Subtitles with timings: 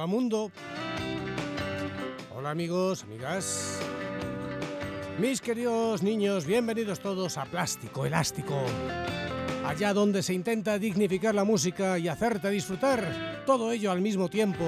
[0.00, 0.50] Hola mundo.
[2.34, 3.78] Hola amigos, amigas.
[5.18, 8.56] Mis queridos niños, bienvenidos todos a Plástico Elástico.
[9.66, 14.64] Allá donde se intenta dignificar la música y hacerte disfrutar, todo ello al mismo tiempo.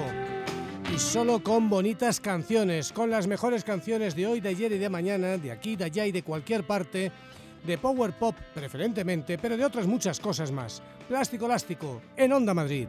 [0.94, 4.90] Y solo con bonitas canciones, con las mejores canciones de hoy, de ayer y de
[4.90, 7.10] mañana, de aquí, de allá y de cualquier parte,
[7.64, 10.82] de Power Pop preferentemente, pero de otras muchas cosas más.
[11.08, 12.86] Plástico Elástico, en Onda Madrid.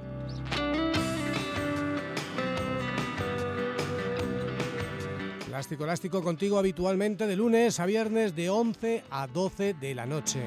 [5.53, 10.41] Plástico Elástico contigo habitualmente de lunes a viernes de 11 a 12 de la noche.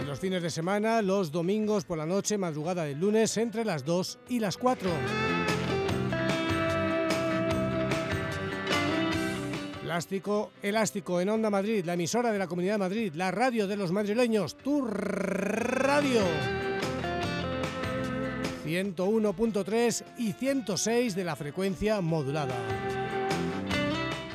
[0.00, 3.84] Y los fines de semana, los domingos por la noche, madrugada del lunes, entre las
[3.84, 4.90] 2 y las 4.
[9.82, 13.76] Plástico Elástico en Onda Madrid, la emisora de la Comunidad de Madrid, la radio de
[13.76, 16.61] los madrileños, tu radio.
[18.72, 22.54] 101.3 y 106 de la frecuencia modulada.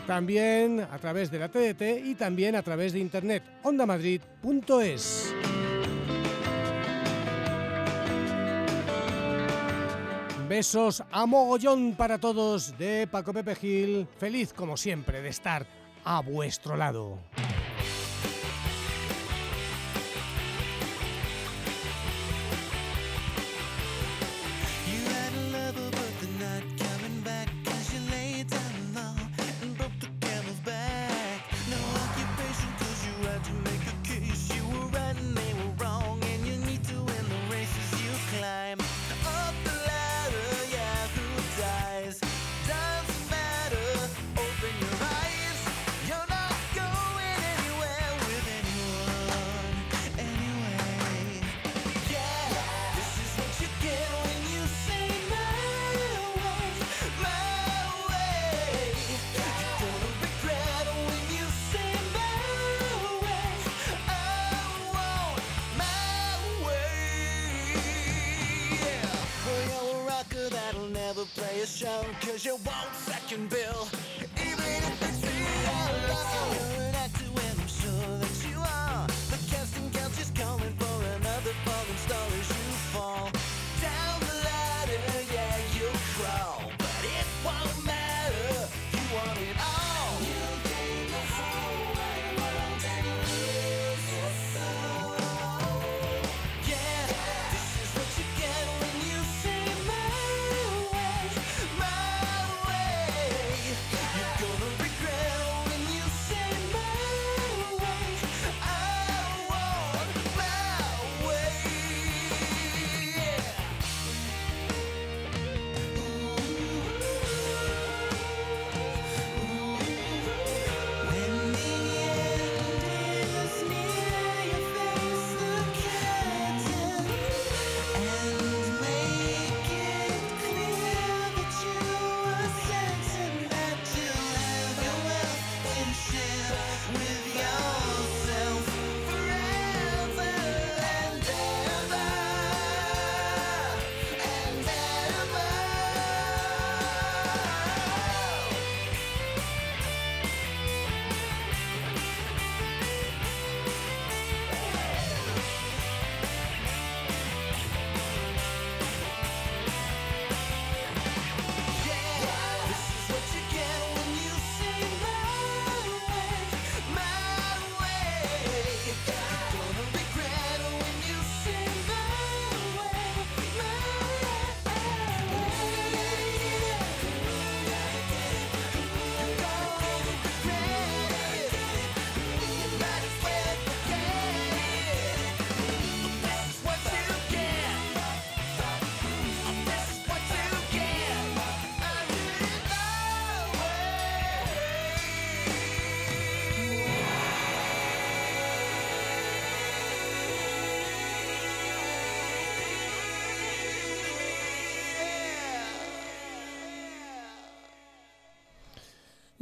[0.06, 5.34] También a través de la TDT y también a través de internet ondamadrid.es.
[10.48, 14.08] Besos a mogollón para todos de Paco Pepe Gil.
[14.18, 15.66] Feliz como siempre de estar
[16.06, 17.20] a vuestro lado.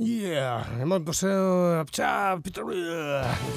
[0.06, 0.63] Yeah.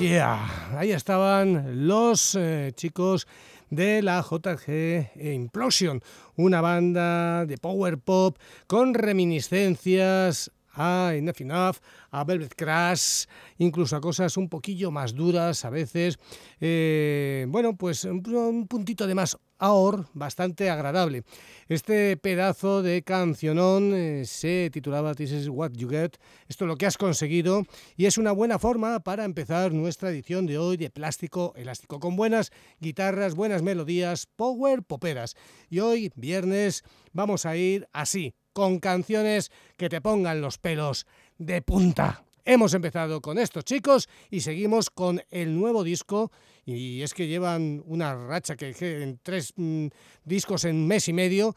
[0.00, 0.48] Yeah,
[0.78, 3.26] ahí estaban los eh, chicos
[3.68, 6.02] de la JG Implosion,
[6.36, 11.76] una banda de power pop con reminiscencias a Enough Enough,
[12.10, 13.24] a Velvet Crash,
[13.58, 16.18] incluso a cosas un poquillo más duras a veces.
[16.60, 21.24] Eh, bueno, pues un, puntito de más ahor bastante agradable.
[21.68, 26.12] Este pedazo de cancionón eh, se titulaba This is what you get,
[26.46, 27.64] esto es lo que has conseguido
[27.96, 32.14] y es una buena forma para empezar nuestra edición de hoy de Plástico Elástico con
[32.14, 35.34] buenas guitarras, buenas melodías, power poperas.
[35.68, 41.06] Y hoy, viernes, vamos a ir así, con canciones que te pongan los pelos
[41.38, 42.24] de punta.
[42.44, 46.32] Hemos empezado con estos chicos y seguimos con el nuevo disco.
[46.66, 49.86] Y es que llevan una racha que, en tres mm,
[50.24, 51.54] discos en mes y medio.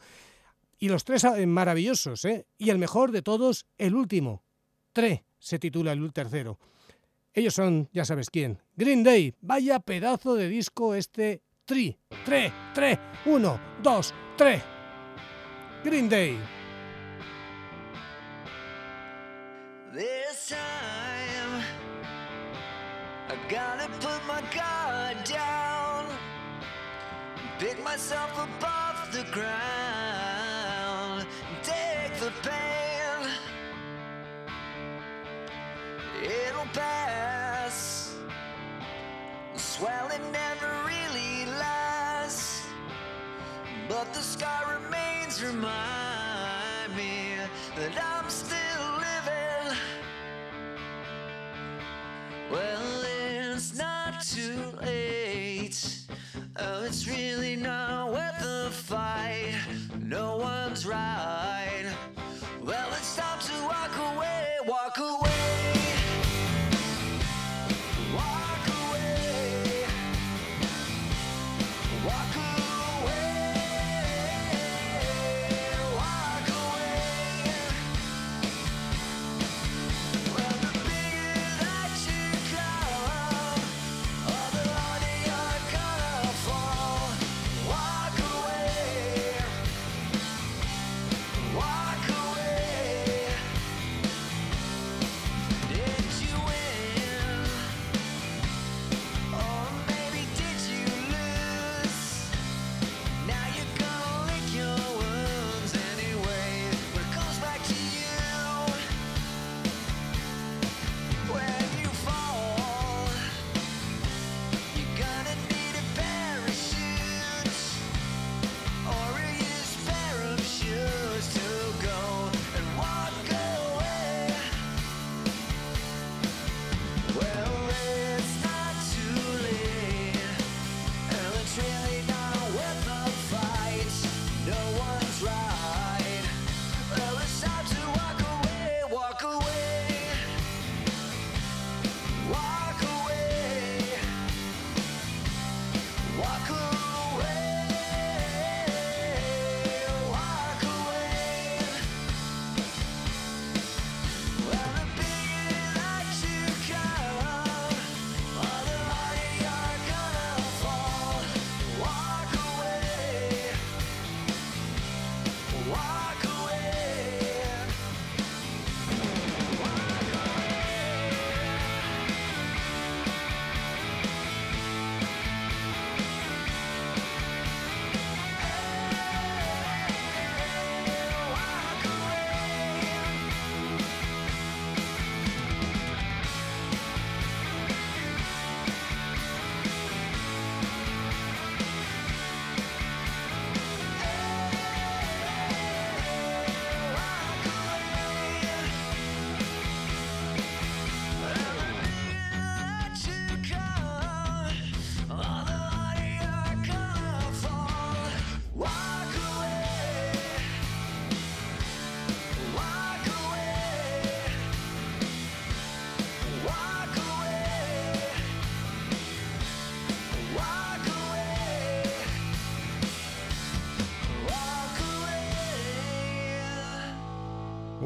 [0.78, 2.46] Y los tres ah, maravillosos, ¿eh?
[2.56, 4.44] Y el mejor de todos, el último.
[4.92, 6.60] Tre se titula el tercero.
[7.34, 9.34] Ellos son, ya sabes quién, Green Day.
[9.40, 11.98] Vaya pedazo de disco este Tri.
[12.24, 12.96] Tre, tre,
[13.26, 14.62] uno, dos, tres.
[15.82, 16.61] Green Day.
[19.94, 21.62] This time,
[23.28, 26.06] I gotta put my guard down,
[27.58, 28.30] pick myself
[28.64, 31.26] off the ground,
[31.62, 33.28] take the pain.
[36.22, 38.14] It'll pass.
[39.52, 42.66] The swelling never really lasts,
[43.90, 45.44] but the scar remains.
[45.44, 46.01] Remind
[56.56, 57.41] Oh, it's really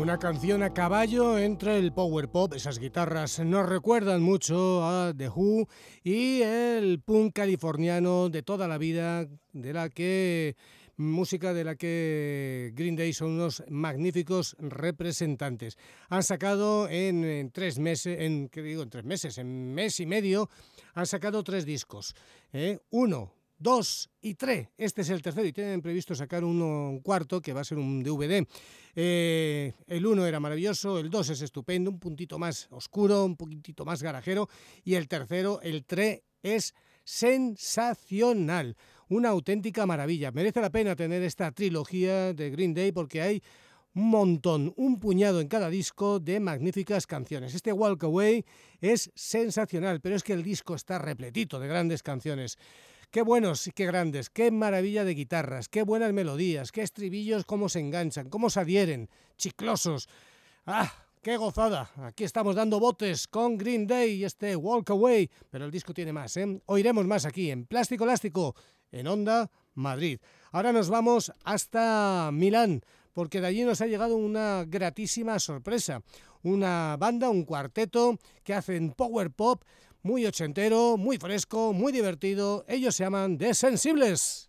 [0.07, 5.29] Una canción a caballo entre el power pop, esas guitarras nos recuerdan mucho a The
[5.29, 5.67] Who
[6.05, 10.55] y el punk californiano de toda la vida, de la que
[10.97, 15.77] música de la que Green Day son unos magníficos representantes.
[16.09, 20.49] Han sacado en, tres meses, en qué digo, en tres meses, en mes y medio,
[20.95, 22.15] han sacado tres discos.
[22.53, 22.79] ¿eh?
[22.91, 24.69] Uno 2 y 3.
[24.77, 27.79] Este es el tercero y tienen previsto sacar uno, un cuarto que va a ser
[27.79, 28.47] un DVD.
[28.95, 33.85] Eh, el 1 era maravilloso, el 2 es estupendo, un puntito más oscuro, un poquitito
[33.85, 34.49] más garajero
[34.85, 38.77] y el tercero, el 3, es sensacional.
[39.09, 40.33] Una auténtica maravilla.
[40.33, 43.43] Merece la pena tener esta trilogía de Green Day porque hay
[43.95, 47.55] un montón, un puñado en cada disco de magníficas canciones.
[47.55, 48.45] Este Walk Away
[48.81, 52.59] es sensacional, pero es que el disco está repletito de grandes canciones.
[53.11, 57.69] Qué buenos y qué grandes, qué maravilla de guitarras, qué buenas melodías, qué estribillos, cómo
[57.69, 59.09] se enganchan, cómo se adhieren,
[59.39, 60.09] chiclosos.
[60.67, 60.93] ¡Ah!
[61.23, 61.91] ¡Qué gozada!
[62.03, 66.13] Aquí estamos dando botes con Green Day y este Walk Away, pero el disco tiene
[66.13, 66.61] más, ¿eh?
[66.67, 68.55] Oiremos más aquí en Plástico Elástico,
[68.93, 70.21] en Onda Madrid.
[70.53, 72.83] Ahora nos vamos hasta Milán,
[73.13, 76.03] porque de allí nos ha llegado una gratísima sorpresa.
[76.43, 79.65] Una banda, un cuarteto que hacen power pop
[80.07, 82.65] muy ochentero, muy fresco, muy divertido.
[82.69, 84.49] Ellos se llaman The Sensibles.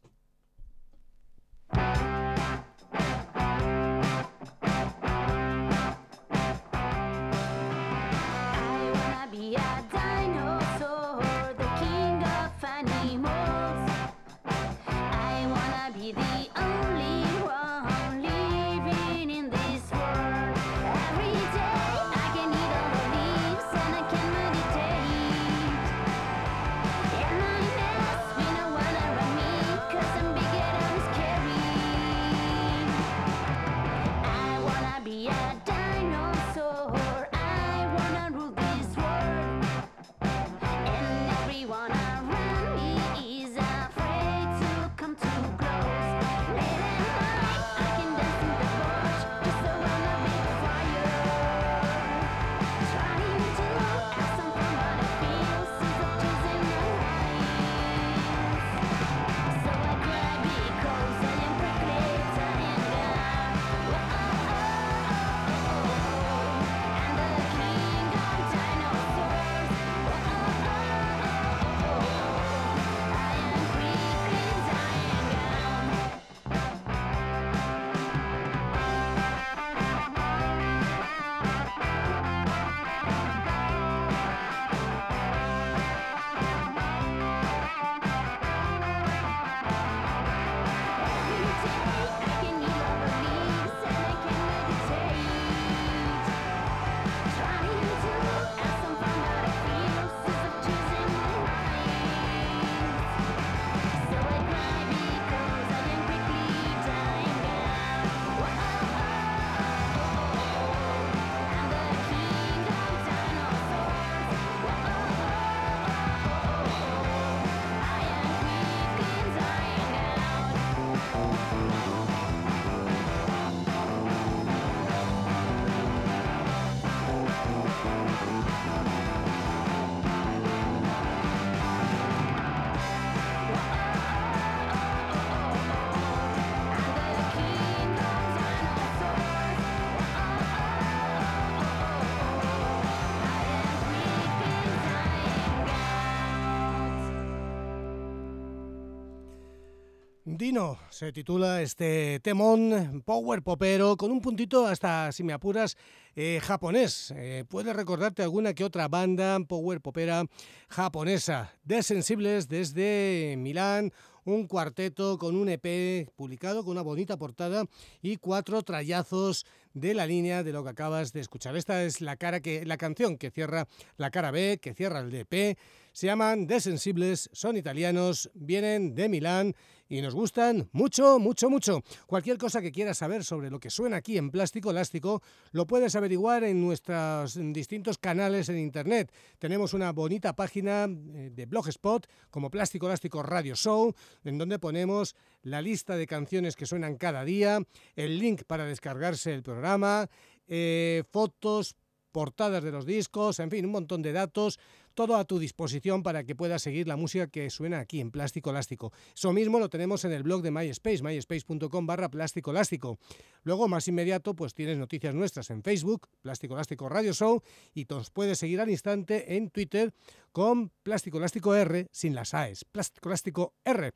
[150.91, 155.75] Se titula este temón Power Popero con un puntito hasta, si me apuras,
[156.15, 157.13] eh, japonés.
[157.17, 160.23] Eh, puedes recordarte alguna que otra banda Power Popera
[160.69, 161.53] japonesa.
[161.65, 163.91] De Sensibles desde Milán,
[164.23, 167.65] un cuarteto con un EP publicado con una bonita portada
[168.01, 171.57] y cuatro trayazos de la línea de lo que acabas de escuchar.
[171.57, 175.13] Esta es la cara que la canción que cierra la cara B, que cierra el
[175.13, 175.57] EP.
[175.91, 179.55] Se llaman Desensibles, son italianos, vienen de Milán
[179.89, 181.83] y nos gustan mucho, mucho, mucho.
[182.05, 185.95] Cualquier cosa que quieras saber sobre lo que suena aquí en Plástico Elástico lo puedes
[185.95, 189.11] averiguar en nuestros distintos canales en internet.
[189.39, 195.15] Tenemos una bonita página eh, de Blogspot como Plástico Elástico Radio Show, en donde ponemos
[195.43, 197.59] la lista de canciones que suenan cada día,
[197.95, 200.09] el link para descargarse el programa,
[200.47, 201.75] eh, fotos,
[202.11, 204.59] portadas de los discos, en fin, un montón de datos
[204.97, 208.49] todo a tu disposición para que puedas seguir la música que suena aquí en Plástico
[208.49, 208.91] Elástico.
[209.13, 212.97] Eso mismo lo tenemos en el blog de MySpace, myspace.com barra Plástico Elástico.
[213.43, 217.43] Luego, más inmediato, pues tienes noticias nuestras en Facebook, Plástico Elástico Radio Show,
[217.75, 219.93] y nos puedes seguir al instante en Twitter
[220.31, 223.93] con Plástico Elástico R, sin las AES, Plástico Elástico R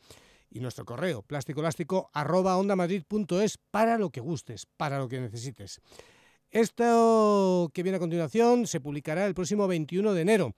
[0.52, 5.82] y nuestro correo plásticoelástico arroba ondamadrid.es para lo que gustes, para lo que necesites.
[6.52, 10.56] Esto que viene a continuación se publicará el próximo 21 de enero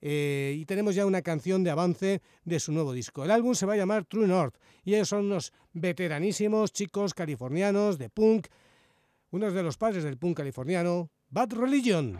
[0.00, 3.24] eh, y tenemos ya una canción de avance de su nuevo disco.
[3.24, 7.98] El álbum se va a llamar True North y ellos son unos veteranísimos chicos californianos
[7.98, 8.46] de punk,
[9.30, 12.18] unos de los padres del punk californiano, Bad Religion.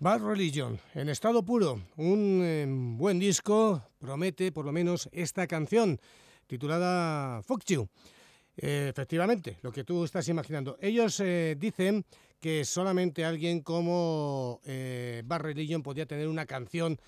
[0.00, 5.98] Bad Religion, en estado puro, un em, buen disco, promete por lo menos esta canción
[6.46, 7.88] titulada Fuck You.
[8.56, 10.78] efectivamente, lo que tú estás imaginando.
[10.80, 12.04] Ellos eh, dicen
[12.38, 17.00] que solamente alguien como eh, Bad Religion podía tener una canción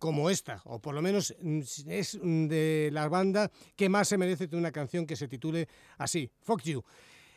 [0.00, 4.48] como esta, o por lo menos mm, es de la banda que más se merece
[4.48, 6.82] tener una canción que se titule así, Fuck You.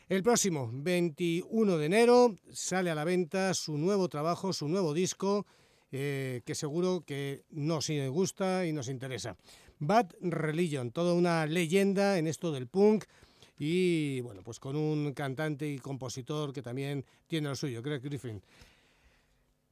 [0.07, 5.47] El próximo 21 de enero sale a la venta su nuevo trabajo, su nuevo disco,
[5.91, 9.35] eh, que seguro que nos gusta y nos interesa.
[9.79, 13.05] Bad Religion, toda una leyenda en esto del punk
[13.57, 18.43] y bueno, pues con un cantante y compositor que también tiene lo suyo, Greg Griffin.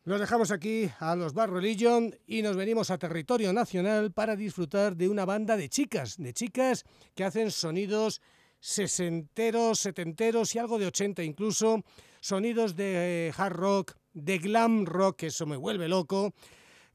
[0.03, 4.95] Nos dejamos aquí a los Bad Religion y nos venimos a territorio nacional para disfrutar
[4.95, 8.19] de una banda de chicas, de chicas que hacen sonidos
[8.63, 11.83] sesenteros, setenteros y algo de ochenta incluso,
[12.21, 16.33] sonidos de eh, hard rock, de glam rock, que eso me vuelve loco,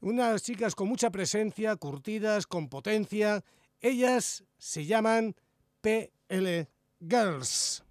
[0.01, 3.43] unas chicas con mucha presencia, curtidas, con potencia,
[3.81, 5.35] ellas se llaman
[5.81, 6.67] PL
[7.07, 7.83] Girls.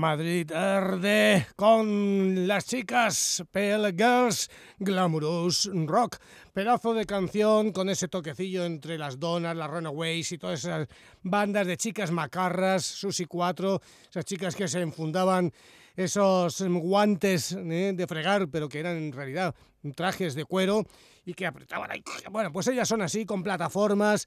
[0.00, 6.16] Madrid Arde con las chicas Pale Girls Glamorous Rock.
[6.54, 10.88] Pedazo de canción con ese toquecillo entre las donas, las Runaways y todas esas
[11.22, 15.52] bandas de chicas macarras, Susi 4, esas chicas que se enfundaban
[15.94, 19.54] esos guantes eh, de fregar, pero que eran en realidad
[19.94, 20.86] trajes de cuero
[21.26, 22.02] y que apretaban ahí.
[22.30, 24.26] Bueno, pues ellas son así, con plataformas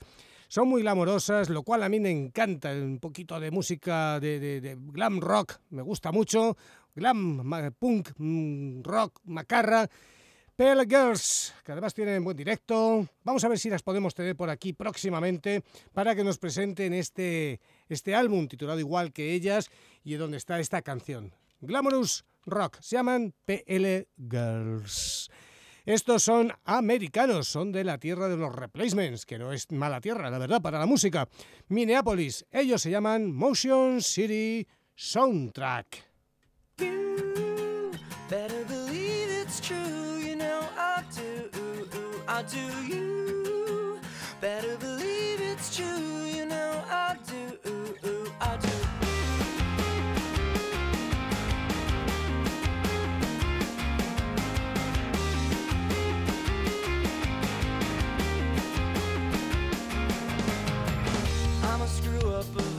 [0.54, 2.74] son muy glamorosas, lo cual a mí me encanta.
[2.74, 6.56] Un poquito de música de, glam rock, me gusta mucho.
[6.94, 7.42] Glam,
[7.80, 9.90] punk, mm, rock, macarra.
[10.56, 13.10] Pale Girls, que además tienen buen directo.
[13.24, 17.60] Vamos a ver si las podemos tener por aquí próximamente para que nos presenten este,
[17.90, 19.72] este álbum titulado igual que ellas
[20.04, 21.34] y donde está esta canción.
[21.62, 25.32] Glamorous Rock, se llaman PL Girls.
[25.86, 30.30] Estos son americanos, son de la tierra de los replacements, que no es mala tierra,
[30.30, 31.28] la verdad, para la música.
[31.68, 34.66] Minneapolis, ellos se llaman Motion City
[34.96, 36.06] Soundtrack.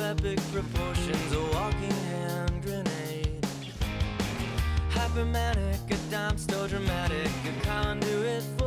[0.01, 3.47] Epic proportions, a walking hand grenade.
[4.91, 8.64] Hypermanic, a dime store dramatic, a conduit for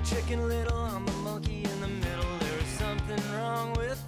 [0.00, 2.38] chicken little, I'm a monkey in the middle.
[2.40, 4.00] There is something wrong with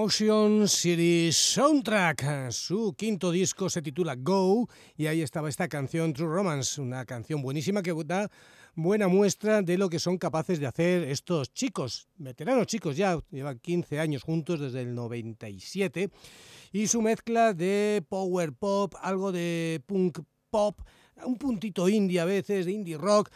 [0.00, 2.50] Motion City Soundtrack.
[2.52, 7.42] Su quinto disco se titula Go y ahí estaba esta canción True Romance, una canción
[7.42, 8.30] buenísima que da
[8.74, 13.58] buena muestra de lo que son capaces de hacer estos chicos, veteranos chicos ya, llevan
[13.58, 16.08] 15 años juntos desde el 97
[16.72, 20.80] y su mezcla de power pop, algo de punk pop,
[21.26, 23.30] un puntito indie a veces, de indie rock.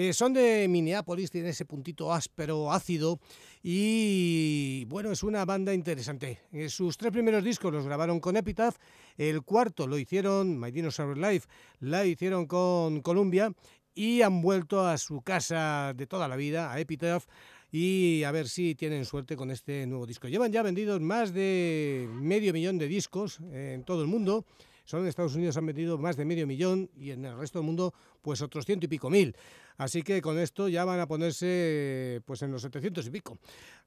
[0.00, 3.18] Eh, son de Minneapolis, tienen ese puntito áspero, ácido
[3.64, 6.38] y bueno, es una banda interesante.
[6.52, 8.76] Eh, sus tres primeros discos los grabaron con Epitaph,
[9.16, 11.48] el cuarto lo hicieron, My Dinosaur Life,
[11.80, 13.52] la hicieron con Columbia
[13.92, 17.26] y han vuelto a su casa de toda la vida, a Epitaph,
[17.72, 20.28] y a ver si tienen suerte con este nuevo disco.
[20.28, 24.46] Llevan ya vendidos más de medio millón de discos en todo el mundo.
[24.88, 27.66] Solo en Estados Unidos han vendido más de medio millón y en el resto del
[27.66, 29.36] mundo pues otros ciento y pico mil.
[29.78, 33.38] Así que con esto ya van a ponerse pues en los 700 y pico.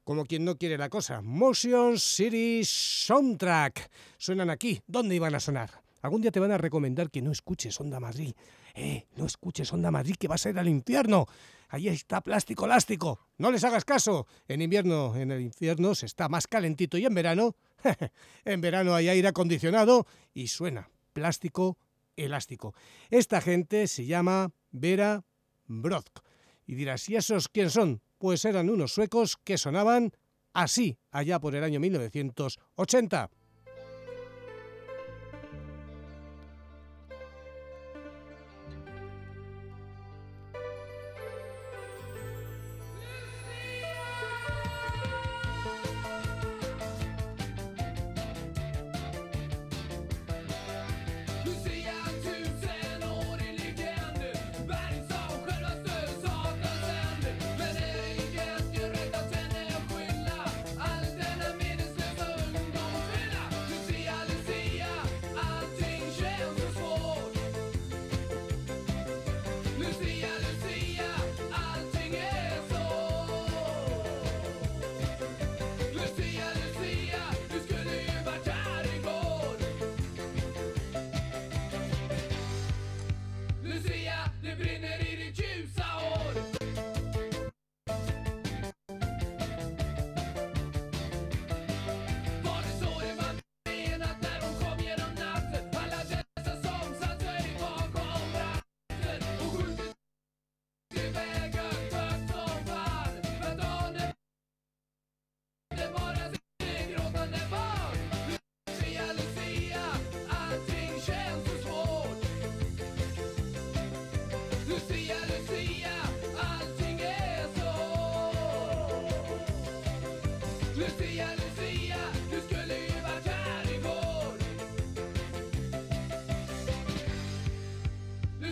[0.06, 1.21] Como quien no quiere la cosa.
[1.21, 3.91] Motion City Soundtrack.
[4.17, 4.82] Suenan aquí.
[4.88, 5.69] ¿Dónde iban a sonar?
[6.01, 8.34] Algún día te van a recomendar que no escuches Onda Madrid.
[8.73, 11.27] Eh, no escuches Onda Madrid que vas a ir al infierno.
[11.67, 13.19] Ahí está plástico elástico.
[13.38, 14.27] No les hagas caso.
[14.47, 17.56] En invierno, en el infierno se está más calentito y en verano,
[18.45, 21.77] en verano hay aire acondicionado y suena plástico
[22.15, 22.73] elástico.
[23.10, 25.23] Esta gente se llama Vera
[25.71, 26.21] Brodk.
[26.65, 28.01] Y dirás, ¿y esos quién son?
[28.17, 30.12] Pues eran unos suecos que sonaban
[30.53, 33.29] así allá por el año 1980.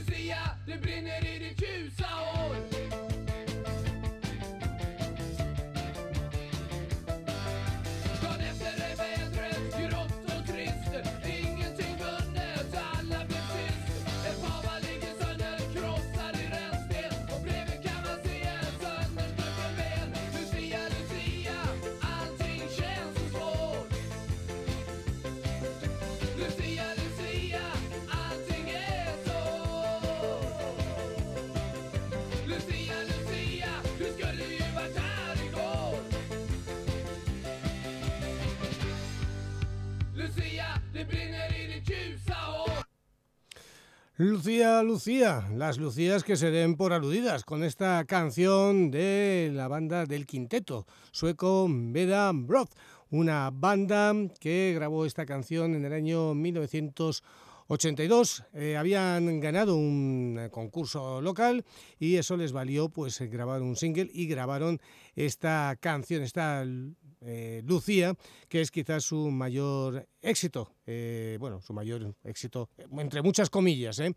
[0.10, 2.88] fria, det brinner i ditt ljusa hår.
[44.21, 50.05] Lucía, Lucía, las Lucías que se den por aludidas con esta canción de la banda
[50.05, 52.71] del quinteto sueco Veda Broth,
[53.12, 58.43] una banda que grabó esta canción en el año 1982.
[58.55, 61.63] Eh, habían ganado un concurso local
[61.97, 64.82] y eso les valió pues grabar un single y grabaron
[65.15, 66.65] esta canción, esta
[67.21, 68.15] eh, Lucía,
[68.47, 73.99] que es quizás su mayor éxito, eh, bueno, su mayor éxito, entre muchas comillas.
[73.99, 74.13] ¿eh?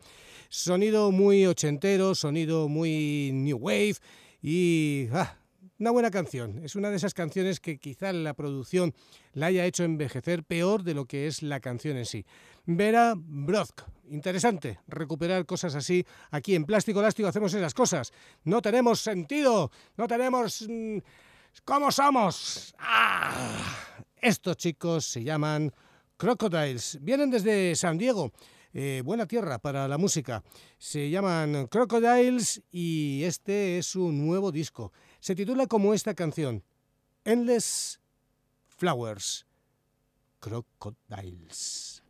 [0.48, 3.96] Sonido muy ochentero, sonido muy new wave
[4.40, 5.36] y ah,
[5.78, 6.64] una buena canción.
[6.64, 8.94] Es una de esas canciones que quizá la producción
[9.32, 12.24] la haya hecho envejecer peor de lo que es la canción en sí.
[12.66, 13.82] Vera Brodk.
[14.10, 16.04] Interesante recuperar cosas así.
[16.30, 18.12] Aquí en Plástico Elástico hacemos esas cosas.
[18.44, 20.66] No tenemos sentido, no tenemos...
[20.68, 20.98] Mm,
[21.64, 22.74] ¿Cómo somos?
[22.78, 24.04] ¡Ah!
[24.16, 25.72] Estos chicos se llaman
[26.16, 26.98] Crocodiles.
[27.00, 28.32] Vienen desde San Diego.
[28.72, 30.42] Eh, buena tierra para la música.
[30.78, 34.92] Se llaman Crocodiles y este es un nuevo disco.
[35.20, 36.64] Se titula como esta canción,
[37.24, 38.00] Endless
[38.66, 39.46] Flowers.
[40.40, 42.01] Crocodiles.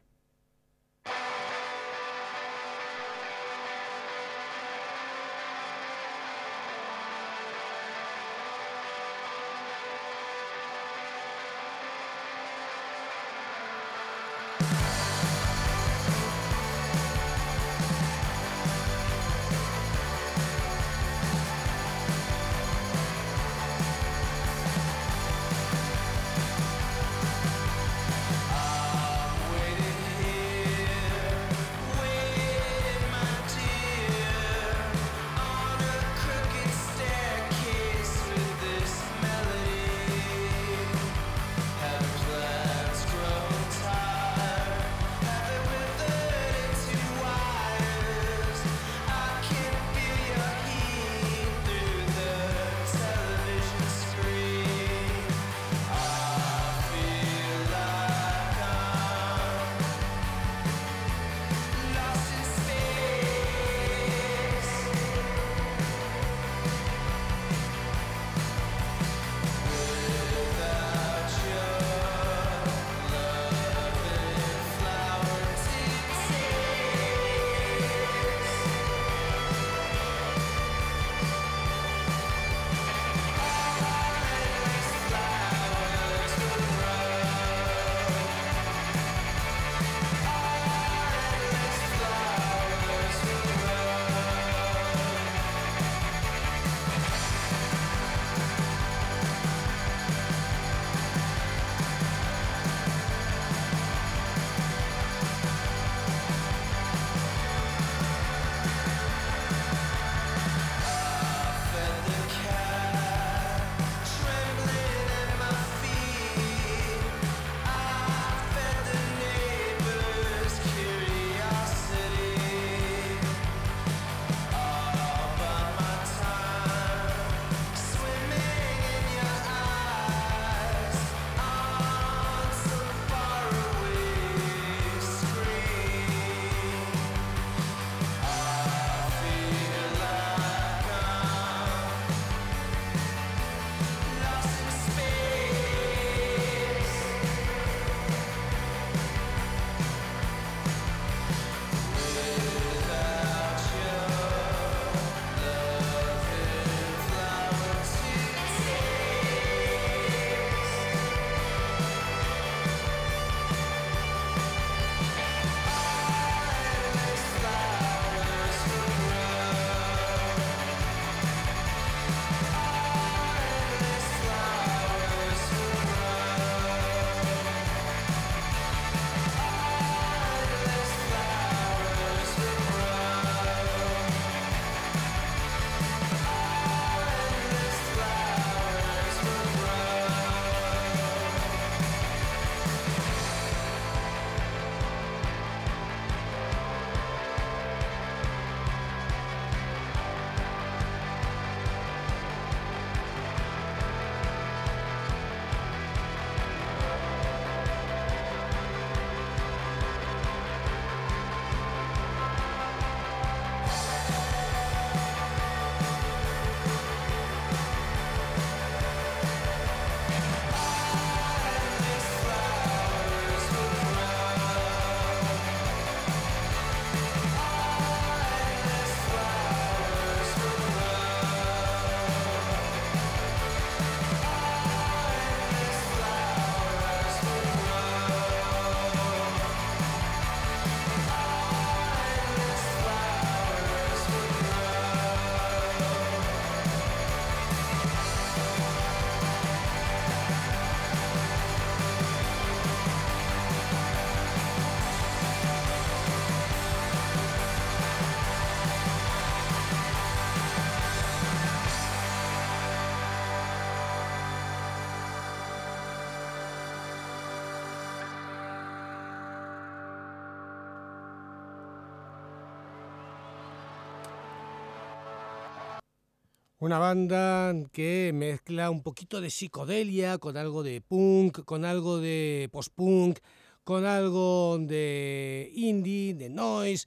[276.62, 282.48] Una banda que mezcla un poquito de psicodelia con algo de punk, con algo de
[282.52, 283.18] post-punk,
[283.64, 286.86] con algo de indie, de noise.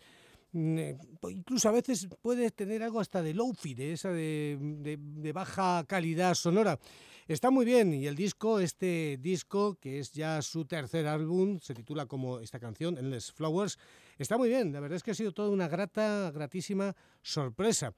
[0.53, 0.97] Mm, eh,
[1.27, 6.79] incluso a veces puede tener algo hasta de low-fi, de esa de, baja calidad sonora.
[7.27, 11.73] Está muy bien y el disco, este disco, que es ya su tercer álbum, se
[11.73, 13.77] titula como esta canción, Endless Flowers,
[14.17, 14.71] está muy bien.
[14.71, 17.93] La verdad es que ha sido toda una grata, gratísima sorpresa.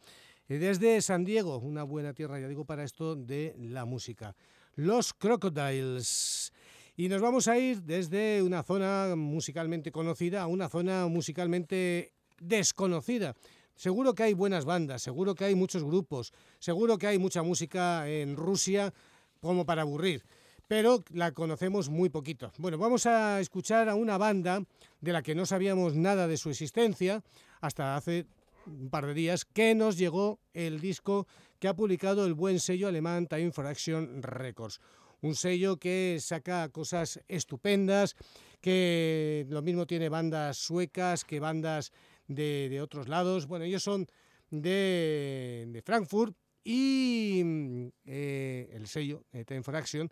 [0.48, 4.34] Desde San Diego, una buena tierra, ya digo, para esto de la música.
[4.76, 6.54] Los Crocodiles.
[6.95, 13.36] Y nos vamos a ir desde una zona musicalmente conocida a una zona musicalmente desconocida.
[13.76, 18.10] Seguro que hay buenas bandas, seguro que hay muchos grupos, seguro que hay mucha música
[18.10, 18.93] en Rusia
[19.41, 20.24] como para aburrir,
[20.68, 22.54] pero la conocemos muy poquito.
[22.58, 24.64] Bueno, vamos a escuchar a una banda
[25.02, 27.22] de la que no sabíamos nada de su existencia
[27.60, 28.26] hasta hace
[28.68, 31.28] un par de días que nos llegó el disco
[31.59, 34.80] que ha publicado el buen sello alemán Time for Action Records.
[35.22, 38.15] Un sello que saca cosas estupendas,
[38.61, 41.91] que lo mismo tiene bandas suecas que bandas
[42.28, 43.47] de, otros lados.
[43.47, 44.05] Bueno, ellos son
[44.51, 47.41] de, Frankfurt y
[48.05, 50.11] eh, el sello Time for Action.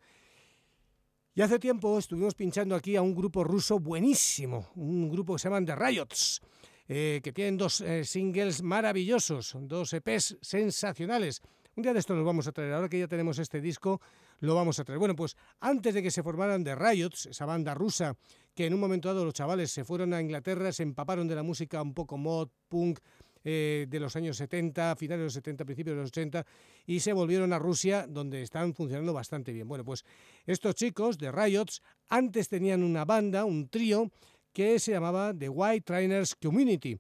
[1.36, 5.50] Y hace tiempo estuvimos pinchando aquí a un grupo ruso buenísimo, un grupo que se
[5.50, 6.42] llama The Riots.
[6.88, 11.42] Eh, que tienen dos eh, singles maravillosos, dos EPs sensacionales.
[11.76, 14.00] Un día de esto nos vamos a traer, ahora que ya tenemos este disco,
[14.40, 15.00] lo vamos a traer.
[15.00, 18.16] Bueno, pues antes de que se formaran The Riots, esa banda rusa,
[18.54, 21.44] que en un momento dado los chavales se fueron a Inglaterra, se empaparon de la
[21.44, 23.00] música un poco mod, punk,
[23.48, 26.46] eh, de los años 70, finales de los 70, principios de los 80,
[26.88, 29.68] y se volvieron a Rusia, donde están funcionando bastante bien.
[29.68, 30.04] Bueno, pues
[30.48, 34.12] estos chicos de Riots antes tenían una banda, un trío,
[34.56, 36.98] que se llamaba The White Trainers Community.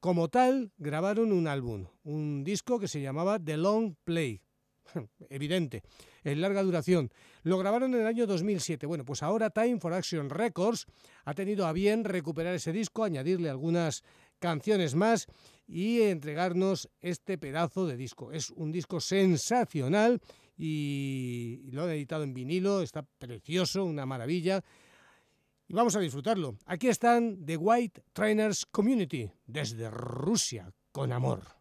[0.00, 4.42] Como tal, grabaron un álbum, un disco que se llamaba The Long Play.
[5.30, 5.84] Evidente,
[6.24, 7.12] en larga duración.
[7.44, 8.86] Lo grabaron en el año 2007.
[8.86, 10.86] Bueno, pues ahora Time for Action Records
[11.24, 14.02] ha tenido a bien recuperar ese disco, añadirle algunas
[14.40, 15.26] canciones más
[15.68, 18.32] y entregarnos este pedazo de disco.
[18.32, 20.20] Es un disco sensacional
[20.58, 24.64] y lo han editado en vinilo, está precioso, una maravilla
[25.68, 26.56] y vamos a disfrutarlo.
[26.66, 31.55] Aquí están The White Trainers Community, desde Rusia, con amor.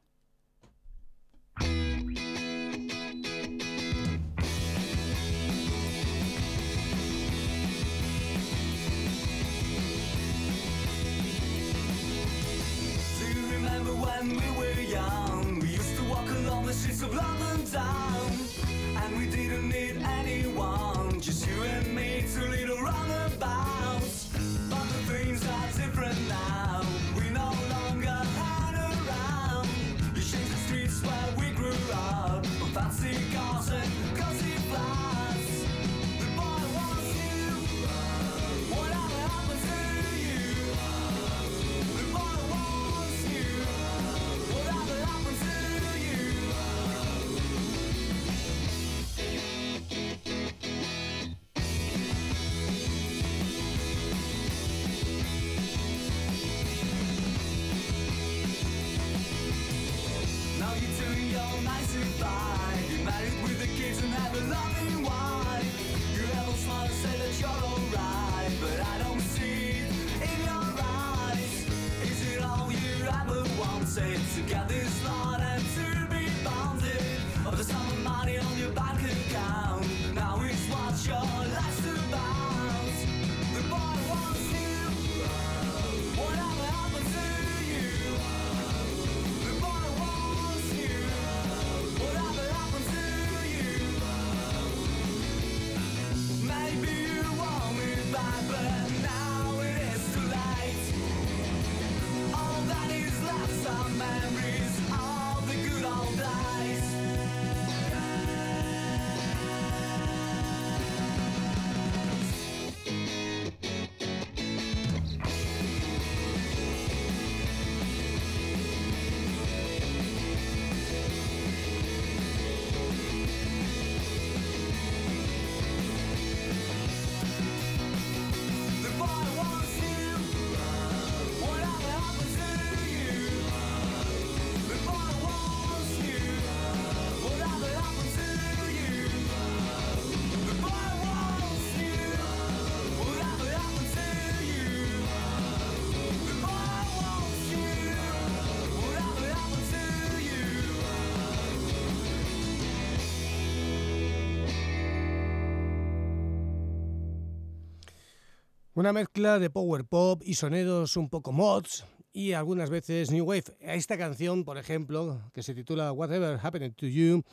[158.78, 163.55] Una mezcla de power pop y sonidos un poco mods y algunas veces new wave.
[163.61, 167.23] Esta canción, por ejemplo, que se titula Whatever Happened to You,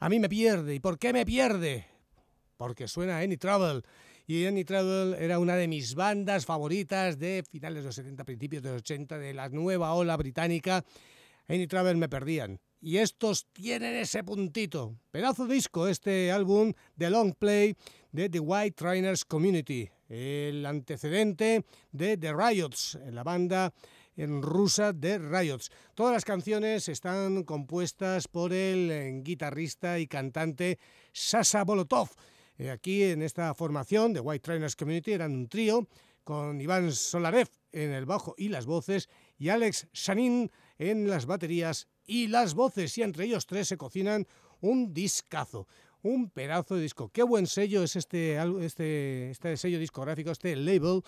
[0.00, 0.74] a mí me pierde.
[0.74, 1.86] ¿Y por qué me pierde?
[2.58, 3.80] Porque suena Any Trouble.
[4.26, 8.62] Y Any Trouble era una de mis bandas favoritas de finales de los 70, principios
[8.62, 10.84] de los 80, de la nueva ola británica.
[11.48, 12.60] Any Trouble me perdían.
[12.82, 14.98] Y estos tienen ese puntito.
[15.10, 17.76] Pedazo disco este álbum de long play
[18.12, 23.72] de The White Trainers Community el antecedente de The Riots, la banda
[24.14, 25.70] en rusa de Riots.
[25.94, 30.78] Todas las canciones están compuestas por el eh, guitarrista y cantante
[31.12, 32.10] Sasa Bolotov.
[32.58, 35.88] Eh, aquí en esta formación de White Trainers Community eran un trío
[36.24, 39.08] con Iván Solarev en el bajo y las voces
[39.38, 44.26] y Alex Shanin en las baterías y las voces y entre ellos tres se cocinan
[44.60, 45.66] un discazo
[46.02, 47.08] un pedazo de disco.
[47.08, 51.02] Qué buen sello es este, este, este sello discográfico, este label.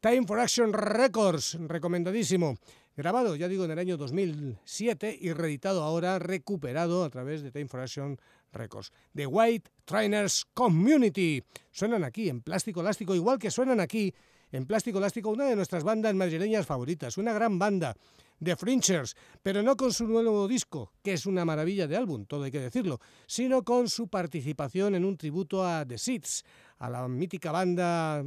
[0.00, 2.56] Time for Action Records, recomendadísimo.
[2.96, 7.68] Grabado, ya digo, en el año 2007 y reeditado ahora, recuperado a través de Time
[7.68, 8.18] for Action
[8.52, 8.92] Records.
[9.14, 11.42] The White Trainers Community.
[11.72, 14.14] Suenan aquí en plástico elástico, igual que suenan aquí
[14.52, 17.96] en plástico elástico, una de nuestras bandas madrileñas favoritas, una gran banda
[18.42, 22.44] The Fringers, pero no con su nuevo disco, que es una maravilla de álbum, todo
[22.44, 26.44] hay que decirlo, sino con su participación en un tributo a The Seeds,
[26.78, 28.24] a la mítica banda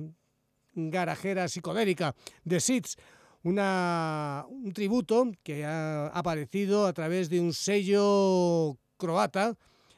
[0.73, 2.15] garajera psicodélica.
[2.47, 2.97] The Seeds,
[3.43, 9.55] un tributo que ha aparecido a través de un sello croata,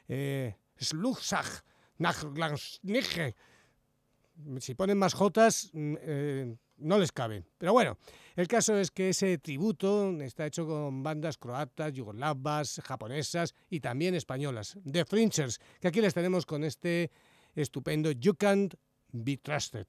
[0.08, 1.62] eh, Slugsach,
[4.58, 7.46] si ponen más jotas, mm, eh, no les caben.
[7.58, 7.98] Pero bueno,
[8.36, 14.14] el caso es que ese tributo está hecho con bandas croatas, yugoslavas, japonesas y también
[14.14, 17.10] españolas, The Fringers, que aquí les tenemos con este
[17.54, 18.74] estupendo You Can't
[19.12, 19.86] Be Trusted.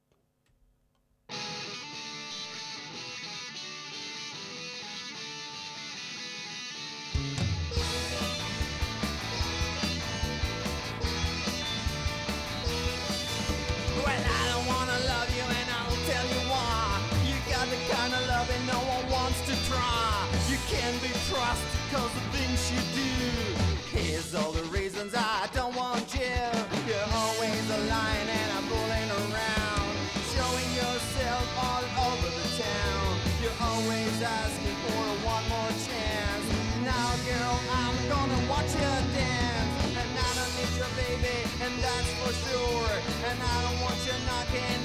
[44.54, 44.81] looking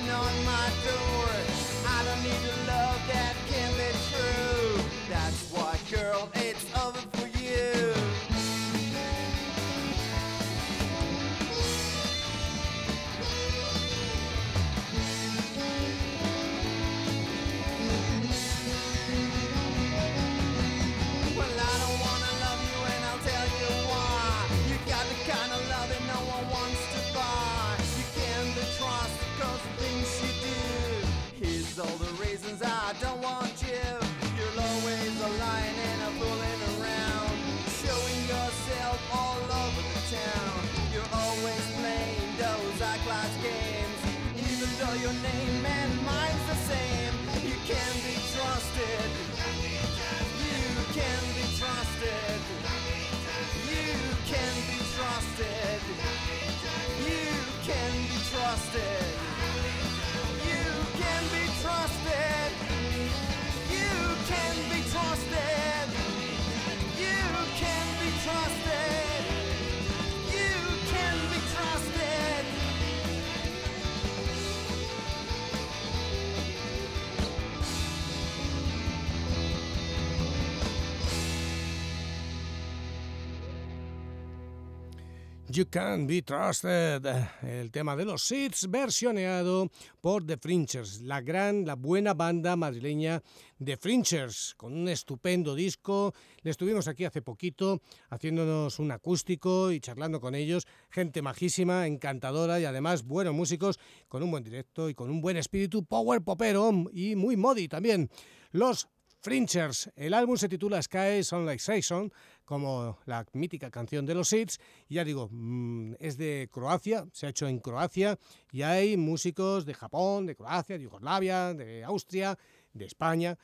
[85.56, 87.06] You Can Be Trusted,
[87.42, 89.70] el tema de los Seeds versioneado
[90.02, 93.22] por The Fringers, la gran, la buena banda madrileña
[93.64, 96.12] The Fringers, con un estupendo disco.
[96.42, 97.80] Le estuvimos aquí hace poquito
[98.10, 103.78] haciéndonos un acústico y charlando con ellos, gente majísima, encantadora y además buenos músicos,
[104.08, 108.10] con un buen directo y con un buen espíritu power popero y muy modi también.
[108.50, 108.88] Los
[109.26, 109.90] Fringers.
[109.96, 112.12] El álbum se titula Sky Sound Like Saison,
[112.44, 114.60] como la mítica canción de los Seeds.
[114.88, 118.20] Ya digo, mm, es de Croacia, se ha hecho en Croacia
[118.52, 122.38] y hay músicos de Japón, de Croacia, de Yugoslavia, de Austria,
[122.72, 123.36] de España.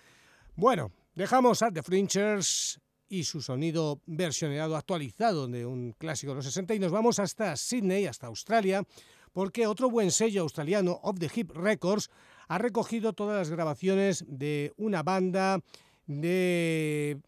[0.55, 6.45] Bueno, dejamos a The Fringers y su sonido versionado, actualizado de un clásico de los
[6.45, 8.85] 60 y nos vamos hasta Sydney, hasta Australia,
[9.33, 12.09] porque otro buen sello australiano, Off the Hip Records,
[12.49, 15.61] ha recogido todas las grabaciones de una banda
[16.07, 17.19] de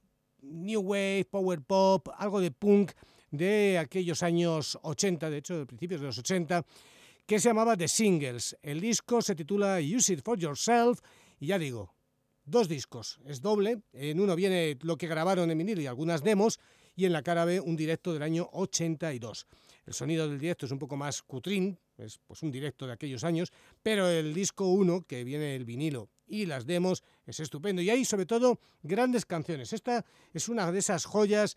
[0.43, 2.93] New Wave, Power Pop, algo de punk
[3.31, 6.65] de aquellos años 80, de hecho de principios de los 80,
[7.27, 8.57] que se llamaba The Singles.
[8.63, 11.01] El disco se titula Use It For Yourself
[11.41, 11.95] y ya digo,
[12.45, 16.61] dos discos, es doble, en uno viene lo que grabaron en vinilo y algunas demos
[16.95, 19.47] y en la cara B un directo del año 82.
[19.87, 23.25] El sonido del directo es un poco más cutrín, es pues un directo de aquellos
[23.25, 27.83] años, pero el disco 1, que viene el vinilo y las demos, es estupendo.
[27.83, 29.73] Y hay sobre todo grandes canciones.
[29.73, 31.57] Esta es una de esas joyas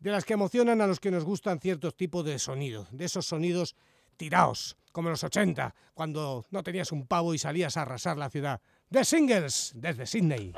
[0.00, 3.26] de las que emocionan a los que nos gustan ciertos tipos de sonido, de esos
[3.26, 3.76] sonidos
[4.16, 8.30] tiraos, como en los 80, cuando no tenías un pavo y salías a arrasar la
[8.30, 8.60] ciudad.
[8.90, 10.52] The Singles, desde Sydney.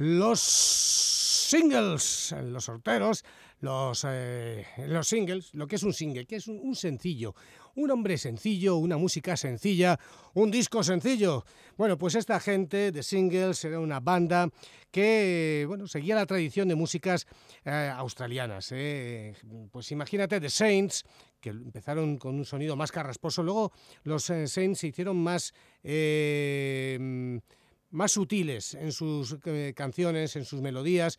[0.00, 3.22] Los singles, los sorteros,
[3.60, 7.34] los, eh, los singles, lo que es un single, que es un, sencillo,
[7.76, 10.00] un hombre sencillo, una música sencilla,
[10.32, 11.44] un disco sencillo.
[11.76, 14.48] Bueno, pues esta gente de singles era una banda
[14.90, 17.26] que bueno, seguía la tradición de músicas
[17.66, 18.72] eh, australianas.
[18.72, 19.34] Eh.
[19.70, 21.04] Pues imagínate The Saints,
[21.42, 23.70] que empezaron con un sonido más carrasposo, luego
[24.04, 25.52] los Saints se hicieron más
[27.90, 31.18] más sutiles en sus eh, canciones, en sus melodías,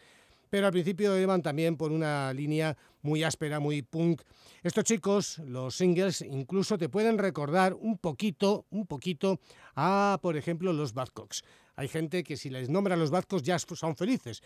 [0.50, 4.22] pero al principio iban también por una línea muy áspera, muy punk.
[4.64, 9.40] Estos chicos, los singles, incluso te pueden recordar un poquito, un poquito
[9.76, 11.44] a, por ejemplo, los Badcocks.
[11.76, 14.44] Hay gente que si les nombran los Badcocks ya son felices.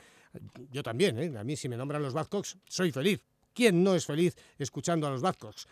[0.71, 1.37] Yo también, ¿eh?
[1.37, 3.21] a mí si me nombran los Badcocks soy feliz.
[3.55, 5.65] ¿Quién no es feliz escuchando a los Badcocks?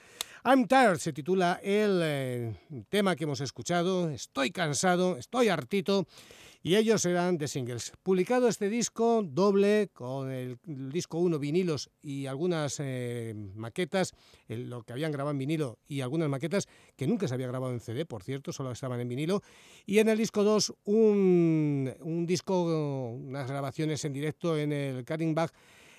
[0.45, 2.55] I'm Tired se titula el eh,
[2.87, 4.09] tema que hemos escuchado.
[4.09, 6.07] Estoy cansado, estoy hartito
[6.61, 7.91] y ellos eran The Singles.
[8.01, 14.13] Publicado este disco doble con el, disco 1 vinilos y algunas eh, maquetas,
[14.47, 17.81] lo que habían grabado en vinilo y algunas maquetas que nunca se había grabado en
[17.81, 19.43] CD, por cierto, solo estaban en vinilo.
[19.85, 22.63] Y en el disco 2 un, un disco,
[23.11, 25.35] unas grabaciones en directo en el Cutting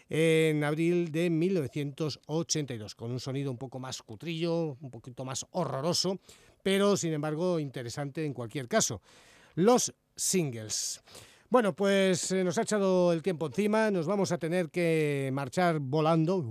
[0.08, 6.18] en abril de 1982, con un sonido un poco más cutrillo, un poquito más horroroso,
[6.62, 9.00] pero sin embargo interesante en cualquier caso.
[9.54, 11.02] Los singles.
[11.48, 15.78] Bueno, pues eh, nos ha echado el tiempo encima, nos vamos a tener que marchar
[15.78, 16.44] volando,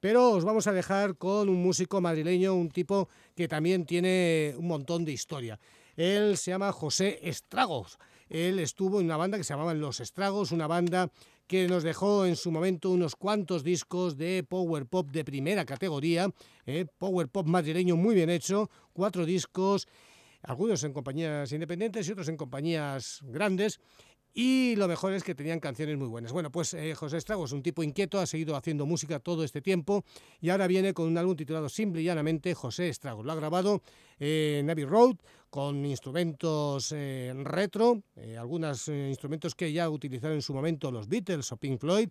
[0.00, 4.68] pero os vamos a dejar con un músico madrileño, un tipo que también tiene un
[4.68, 5.58] montón de historia.
[5.96, 7.98] Él se llama José Estragos.
[8.28, 11.10] Él estuvo en una banda que se llamaba Los Estragos, una banda
[11.46, 16.28] que nos dejó en su momento unos cuantos discos de power pop de primera categoría,
[16.66, 19.86] eh, power pop madrileño muy bien hecho, cuatro discos
[20.44, 23.80] algunos en compañías independientes y otros en compañías grandes.
[24.34, 26.32] Y lo mejor es que tenían canciones muy buenas.
[26.32, 29.62] Bueno, pues eh, José Estrago es un tipo inquieto, ha seguido haciendo música todo este
[29.62, 30.04] tiempo
[30.40, 33.22] y ahora viene con un álbum titulado simple y llanamente José Estrago.
[33.22, 33.80] Lo ha grabado
[34.18, 35.16] en Abbey Road
[35.48, 41.52] con instrumentos eh, retro, eh, algunos instrumentos que ya utilizaron en su momento los Beatles
[41.52, 42.08] o Pink Floyd.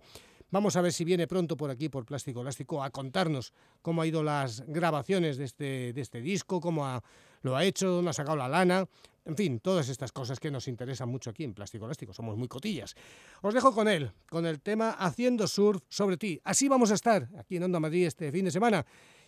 [0.49, 4.07] Vamos a ver si viene pronto por aquí, por Plástico Elástico, a contarnos cómo ha
[4.07, 7.01] ido las grabaciones de este, de este disco, cómo
[7.41, 8.87] lo ha hecho, dónde ha sacado la lana.
[9.25, 12.49] En fin, todas estas cosas que nos interesan mucho aquí en Plástico Elástico, somos muy
[12.49, 12.93] cotillas.
[13.41, 16.41] Os dejo con él, con el tema Haciendo Surf sobre ti.
[16.43, 18.85] Así vamos a estar aquí en Onda Madrid este fin de semana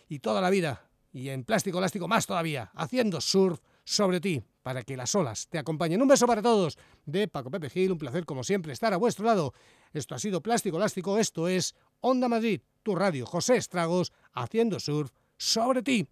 [0.08, 4.82] y toda la vida, y en Plástico Elástico más todavía, haciendo surf sobre ti, para
[4.82, 6.02] que las olas te acompañen.
[6.02, 6.76] Un beso para todos
[7.06, 9.54] de Paco Pepe Gil, un placer como siempre estar a vuestro lado.
[9.94, 15.10] Esto ha sido Plástico Elástico, esto es Onda Madrid, tu radio, José Estragos, haciendo surf
[15.38, 16.06] sobre ti.